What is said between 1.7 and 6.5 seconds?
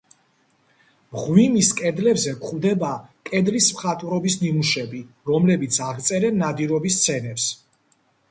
კედლებზე გვხვდება კედლის მხატვრობის ნიმუშები, რომლებიც აღწერენ